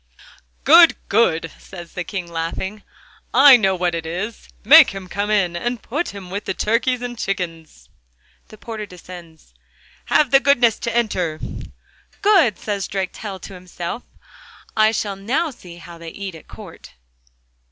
[0.63, 2.81] 'Good, good!' said the King laughing.
[3.35, 4.49] 'I know what it is!
[4.63, 7.87] Make him come in, and put him with the turkeys and chickens.'
[8.47, 9.53] The porter descends.
[10.05, 11.39] 'Have the goodness to enter.'
[12.23, 14.01] 'Good!' says Drakestail to himself,
[14.75, 16.93] 'I shall now see how they eat at court.